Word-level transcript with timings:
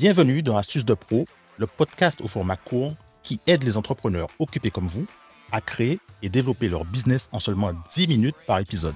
Bienvenue 0.00 0.42
dans 0.42 0.56
Astuces 0.56 0.86
de 0.86 0.94
Pro, 0.94 1.26
le 1.58 1.66
podcast 1.66 2.22
au 2.22 2.26
format 2.26 2.56
court 2.56 2.94
qui 3.22 3.38
aide 3.46 3.64
les 3.64 3.76
entrepreneurs 3.76 4.28
occupés 4.38 4.70
comme 4.70 4.86
vous 4.86 5.04
à 5.52 5.60
créer 5.60 5.98
et 6.22 6.30
développer 6.30 6.70
leur 6.70 6.86
business 6.86 7.28
en 7.32 7.38
seulement 7.38 7.72
10 7.94 8.08
minutes 8.08 8.36
par 8.46 8.60
épisode. 8.60 8.94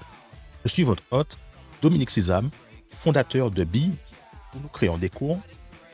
Je 0.65 0.71
suis 0.71 0.83
votre 0.83 1.03
hôte, 1.11 1.37
Dominique 1.83 2.09
Sizam, 2.09 2.49
fondateur 2.89 3.51
de 3.51 3.65
BI, 3.65 3.93
où 4.55 4.61
nous 4.63 4.69
créons 4.69 4.97
des 4.97 5.11
cours, 5.11 5.39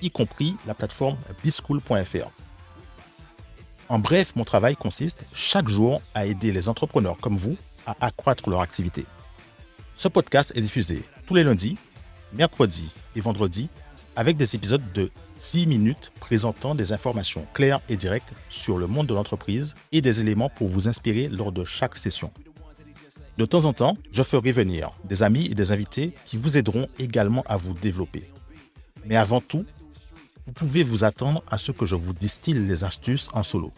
y 0.00 0.12
compris 0.12 0.54
la 0.64 0.74
plateforme 0.74 1.16
bischool.fr. 1.42 2.30
En 3.88 3.98
bref, 3.98 4.36
mon 4.36 4.44
travail 4.44 4.76
consiste 4.76 5.24
chaque 5.34 5.66
jour 5.66 6.00
à 6.14 6.24
aider 6.24 6.52
les 6.52 6.68
entrepreneurs 6.68 7.18
comme 7.18 7.36
vous 7.36 7.56
à 7.84 7.96
accroître 8.00 8.48
leur 8.48 8.60
activité. 8.60 9.06
Ce 9.96 10.06
podcast 10.06 10.52
est 10.54 10.60
diffusé 10.60 11.02
tous 11.26 11.34
les 11.34 11.42
lundis, 11.42 11.78
mercredis 12.32 12.92
et 13.16 13.20
vendredis 13.20 13.68
avec 14.16 14.36
des 14.36 14.54
épisodes 14.54 14.82
de 14.92 15.10
10 15.40 15.66
minutes 15.66 16.12
présentant 16.20 16.74
des 16.74 16.92
informations 16.92 17.46
claires 17.54 17.80
et 17.88 17.96
directes 17.96 18.32
sur 18.48 18.76
le 18.76 18.86
monde 18.86 19.06
de 19.06 19.14
l'entreprise 19.14 19.74
et 19.92 20.02
des 20.02 20.20
éléments 20.20 20.50
pour 20.50 20.68
vous 20.68 20.88
inspirer 20.88 21.28
lors 21.28 21.52
de 21.52 21.64
chaque 21.64 21.96
session. 21.96 22.30
De 23.38 23.46
temps 23.46 23.64
en 23.64 23.72
temps, 23.72 23.96
je 24.12 24.22
ferai 24.22 24.52
venir 24.52 24.90
des 25.04 25.22
amis 25.22 25.46
et 25.46 25.54
des 25.54 25.72
invités 25.72 26.12
qui 26.26 26.36
vous 26.36 26.58
aideront 26.58 26.88
également 26.98 27.42
à 27.48 27.56
vous 27.56 27.72
développer. 27.72 28.30
Mais 29.06 29.16
avant 29.16 29.40
tout, 29.40 29.64
vous 30.46 30.52
pouvez 30.52 30.82
vous 30.82 31.04
attendre 31.04 31.42
à 31.50 31.56
ce 31.56 31.72
que 31.72 31.86
je 31.86 31.94
vous 31.94 32.12
distille 32.12 32.54
les 32.54 32.84
astuces 32.84 33.28
en 33.32 33.42
solo. 33.42 33.72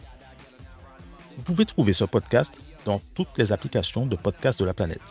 Vous 1.37 1.43
pouvez 1.43 1.65
trouver 1.65 1.93
ce 1.93 2.03
podcast 2.03 2.59
dans 2.85 3.01
toutes 3.15 3.37
les 3.37 3.51
applications 3.51 4.05
de 4.05 4.15
podcast 4.15 4.59
de 4.59 4.65
la 4.65 4.73
planète, 4.73 5.01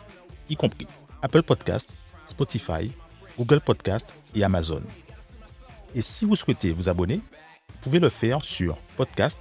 y 0.49 0.55
compris 0.55 0.87
Apple 1.21 1.43
Podcast, 1.43 1.89
Spotify, 2.27 2.91
Google 3.37 3.61
Podcast 3.61 4.13
et 4.35 4.43
Amazon. 4.43 4.83
Et 5.95 6.01
si 6.01 6.25
vous 6.25 6.35
souhaitez 6.35 6.71
vous 6.71 6.89
abonner, 6.89 7.17
vous 7.17 7.79
pouvez 7.81 7.99
le 7.99 8.09
faire 8.09 8.43
sur 8.43 8.77
podcast 8.97 9.39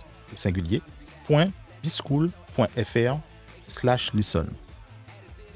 slash 3.69 4.13
listen. 4.13 4.49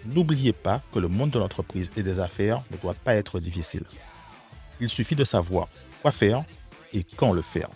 N'oubliez 0.05 0.53
pas 0.53 0.83
que 0.93 0.99
le 0.99 1.09
monde 1.09 1.31
de 1.31 1.39
l'entreprise 1.39 1.91
et 1.97 2.03
des 2.03 2.21
affaires 2.21 2.63
ne 2.71 2.77
doit 2.77 2.95
pas 2.95 3.15
être 3.15 3.41
difficile. 3.41 3.85
Il 4.81 4.89
suffit 4.89 5.17
de 5.17 5.25
savoir 5.25 5.69
quoi 6.03 6.13
faire 6.13 6.45
et 6.93 7.05
quand 7.05 7.33
le 7.33 7.43
faire. 7.43 7.69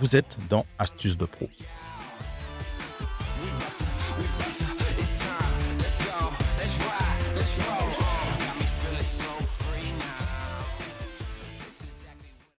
Vous 0.00 0.16
êtes 0.16 0.36
dans 0.48 0.64
Astuces 0.78 1.16
de 1.16 1.24
Pro. 1.24 1.48